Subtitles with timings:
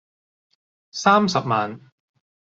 [0.89, 1.79] 三十萬